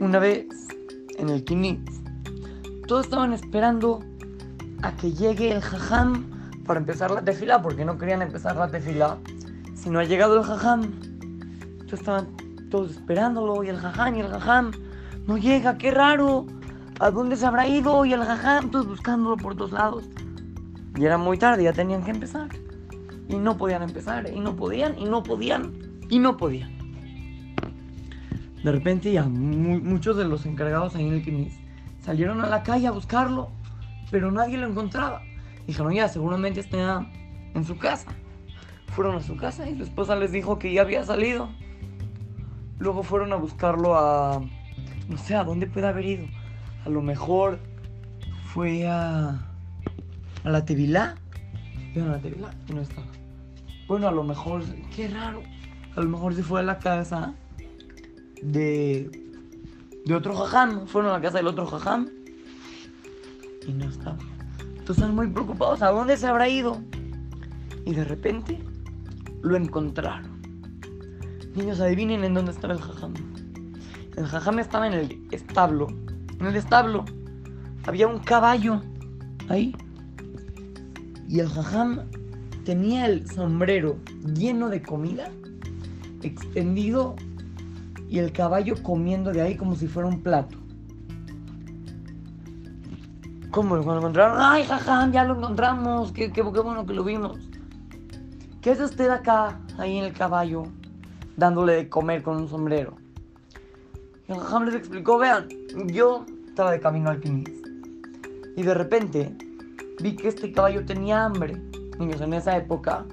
[0.00, 0.46] Una vez,
[1.18, 2.00] en el Kinitz,
[2.86, 4.00] todos estaban esperando
[4.82, 6.30] a que llegue el jajam
[6.64, 9.18] para empezar la tefila, porque no querían empezar la tefila
[9.74, 10.82] si no ha llegado el jajam.
[11.80, 12.28] Entonces estaban
[12.70, 14.70] todos esperándolo y el jajam y el jajam
[15.26, 16.46] no llega, qué raro.
[17.00, 18.04] ¿A dónde se habrá ido?
[18.04, 20.04] Y el jajam, todos buscándolo por todos lados.
[20.96, 22.48] Y era muy tarde, ya tenían que empezar.
[23.28, 25.72] Y no podían empezar, y no podían, y no podían,
[26.08, 26.77] y no podían.
[28.62, 31.54] De repente ya muchos de los encargados ahí en el Kinis
[32.00, 33.50] salieron a la calle a buscarlo,
[34.10, 35.22] pero nadie lo encontraba.
[35.66, 37.06] Dijeron, ya, seguramente está
[37.54, 38.08] en su casa.
[38.86, 41.50] Fueron a su casa y su esposa les dijo que ya había salido.
[42.78, 44.40] Luego fueron a buscarlo a...
[45.08, 46.26] No sé, ¿a dónde puede haber ido?
[46.84, 47.58] A lo mejor
[48.46, 49.40] fue a...
[50.44, 51.16] A la Tevilá.
[51.94, 53.06] a la Tevilá no estaba.
[53.86, 54.62] Bueno, a lo mejor...
[54.94, 55.42] Qué raro.
[55.96, 57.34] A lo mejor se fue a la casa
[58.42, 59.10] de,
[60.04, 60.86] de otro jajam.
[60.86, 62.08] Fueron a la casa del otro jajam
[63.66, 64.18] y no estaba.
[64.60, 65.82] Entonces están muy preocupados.
[65.82, 66.80] ¿A dónde se habrá ido?
[67.84, 68.58] Y de repente
[69.42, 70.38] lo encontraron.
[71.54, 73.14] Niños, adivinen en dónde estaba el jajam.
[74.16, 75.88] El jajam estaba en el establo.
[76.40, 77.04] En el establo
[77.84, 78.80] había un caballo
[79.48, 79.74] ahí.
[81.28, 82.08] Y el jajam
[82.64, 83.96] tenía el sombrero
[84.34, 85.30] lleno de comida
[86.22, 87.16] extendido
[88.08, 90.56] y el caballo comiendo de ahí como si fuera un plato.
[93.50, 94.38] ¿Cómo lo encontraron?
[94.40, 95.12] ¡Ay, jajam!
[95.12, 96.12] Ya lo encontramos.
[96.12, 97.38] Qué, qué, bueno que lo vimos.
[98.60, 100.64] ¿Qué hace usted acá, ahí en el caballo,
[101.36, 102.96] dándole de comer con un sombrero?
[104.28, 105.48] Y el jajam les explicó: Vean,
[105.86, 107.20] yo estaba de camino al.
[108.56, 109.36] Y de repente
[110.00, 111.60] vi que este caballo tenía hambre.
[111.98, 113.04] Niños, en esa época,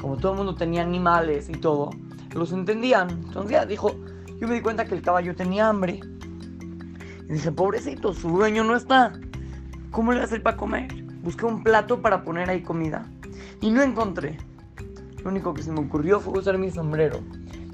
[0.00, 1.90] como todo el mundo tenía animales y todo,
[2.34, 3.10] los entendían.
[3.10, 3.94] Entonces ya dijo,
[4.40, 6.00] yo me di cuenta que el caballo tenía hambre.
[7.28, 9.12] Y dije, pobrecito, su dueño no está.
[9.90, 10.88] ¿Cómo le voy a hacer para comer?
[11.22, 13.06] Busqué un plato para poner ahí comida.
[13.60, 14.38] Y no encontré.
[15.24, 17.20] Lo único que se me ocurrió fue usar mi sombrero.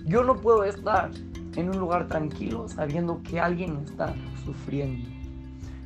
[0.06, 1.10] Yo no puedo estar
[1.54, 5.08] en un lugar tranquilo sabiendo que alguien está sufriendo.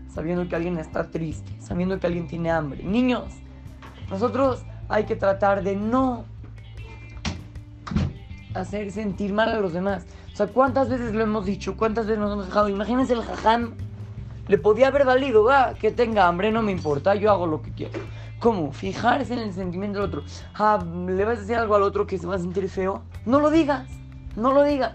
[0.08, 1.60] Sabiendo que alguien está triste.
[1.60, 2.84] Sabiendo que alguien tiene hambre.
[2.84, 3.24] Niños,
[4.10, 6.24] nosotros hay que tratar de no
[8.54, 10.06] hacer sentir mal a los demás.
[10.32, 11.76] O sea, ¿cuántas veces lo hemos dicho?
[11.76, 12.68] ¿Cuántas veces nos hemos dejado?
[12.68, 13.74] Imagínense el jajam.
[14.46, 17.70] Le podía haber valido, va, que tenga hambre, no me importa, yo hago lo que
[17.72, 18.00] quiero.
[18.40, 18.72] ¿Cómo?
[18.72, 20.22] Fijarse en el sentimiento del otro.
[20.54, 23.02] Ah, ¿le vas a decir algo al otro que se va a sentir feo?
[23.26, 23.88] No lo digas,
[24.36, 24.94] no lo digas.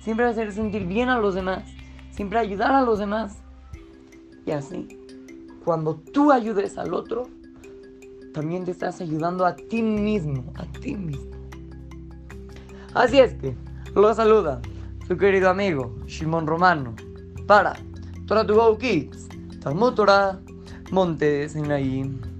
[0.00, 1.62] Siempre hacer sentir bien a los demás.
[2.10, 3.38] Siempre ayudar a los demás.
[4.44, 4.86] Y así,
[5.64, 7.28] cuando tú ayudes al otro,
[8.34, 11.33] también te estás ayudando a ti mismo, a ti mismo.
[12.94, 13.56] Así es que,
[13.96, 14.62] lo saluda
[15.08, 16.94] su querido amigo Shimon Romano
[17.46, 17.74] para
[18.26, 19.28] Torah to Go Kids,
[19.60, 20.40] Talmud Torah,
[20.92, 22.33] Monte de Sinaí.